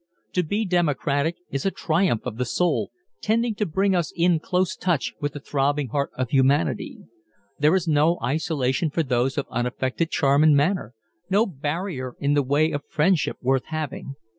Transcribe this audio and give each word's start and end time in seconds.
To 0.33 0.41
be 0.41 0.65
democratic 0.65 1.35
is 1.51 1.63
a 1.63 1.69
triumph 1.69 2.25
of 2.25 2.37
the 2.37 2.43
soul 2.45 2.89
tending 3.21 3.53
to 3.53 3.67
bring 3.67 3.95
us 3.95 4.11
in 4.15 4.39
close 4.39 4.75
touch 4.75 5.13
with 5.21 5.33
the 5.33 5.39
throbbing 5.39 5.89
heart 5.89 6.09
of 6.17 6.31
humanity. 6.31 7.01
There 7.59 7.75
is 7.75 7.87
no 7.87 8.17
isolation 8.19 8.89
for 8.89 9.03
those 9.03 9.37
of 9.37 9.45
unaffected 9.51 10.09
charm 10.09 10.41
and 10.41 10.55
manner 10.57 10.95
no 11.29 11.45
barrier 11.45 12.15
in 12.19 12.33
the 12.33 12.41
way 12.41 12.71
of 12.71 12.81
friendship 12.89 13.37
worth 13.41 13.65
having. 13.65 14.15